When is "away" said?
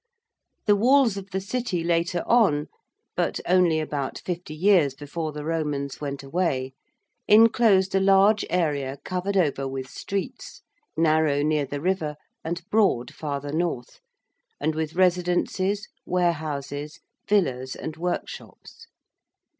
6.23-6.73